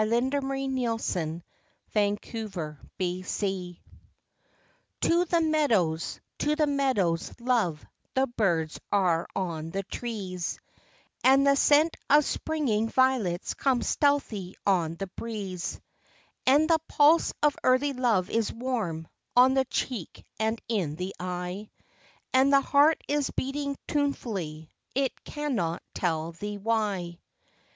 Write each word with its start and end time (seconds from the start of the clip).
Hon. 0.03 0.09
Mrs. 0.09 0.69
Norton. 0.71 1.43
A 1.93 2.15
BIRTHDAY 2.17 3.77
WALK. 3.77 3.99
'T'O 4.99 5.25
the 5.25 5.41
meadows, 5.41 6.19
to 6.39 6.55
the 6.55 6.65
meadows, 6.65 7.31
love, 7.39 7.85
the 8.15 8.25
birds 8.25 8.79
are 8.91 9.27
on 9.35 9.69
the 9.69 9.83
trees, 9.83 10.59
And 11.23 11.45
the 11.45 11.53
scent 11.55 11.97
of 12.09 12.25
springing 12.25 12.89
violets 12.89 13.53
comes 13.53 13.89
stealthy 13.89 14.55
on 14.65 14.95
the 14.95 15.05
breeze, 15.05 15.79
And 16.47 16.67
the 16.67 16.79
pulse 16.87 17.31
of 17.43 17.55
early 17.63 17.93
love 17.93 18.31
is 18.31 18.51
warm, 18.51 19.07
on 19.35 19.53
the 19.53 19.65
cheek 19.65 20.25
and 20.39 20.59
in 20.67 20.95
the 20.95 21.13
eye, 21.19 21.69
And 22.33 22.51
the 22.51 22.61
heart 22.61 22.99
is 23.07 23.29
beating 23.29 23.77
tunefully,— 23.87 24.71
it 24.95 25.23
cannot 25.25 25.83
tell 25.93 26.31
thee 26.31 26.57
why. 26.57 27.19